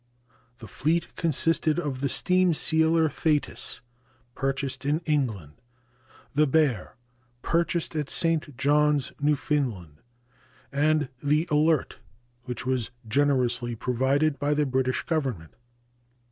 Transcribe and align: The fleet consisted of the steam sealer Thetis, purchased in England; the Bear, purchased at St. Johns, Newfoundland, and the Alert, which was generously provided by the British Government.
The 0.57 0.67
fleet 0.67 1.15
consisted 1.15 1.77
of 1.79 2.01
the 2.01 2.09
steam 2.09 2.55
sealer 2.55 3.07
Thetis, 3.07 3.81
purchased 4.33 4.83
in 4.83 4.97
England; 5.01 5.61
the 6.33 6.47
Bear, 6.47 6.95
purchased 7.43 7.95
at 7.95 8.09
St. 8.09 8.57
Johns, 8.57 9.13
Newfoundland, 9.19 10.01
and 10.71 11.09
the 11.23 11.47
Alert, 11.51 11.99
which 12.45 12.65
was 12.65 12.89
generously 13.07 13.75
provided 13.75 14.39
by 14.39 14.55
the 14.55 14.65
British 14.65 15.03
Government. 15.03 15.53